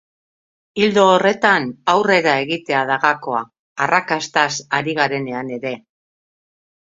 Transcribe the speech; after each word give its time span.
Ildo 0.85 1.01
horretan 1.09 1.67
aurrera 1.93 2.33
egitea 2.45 2.79
da 2.93 2.97
gakoa, 3.03 3.43
arrakastaz 3.87 4.49
ari 4.79 4.97
garenean 5.03 5.55
ere. 5.61 5.75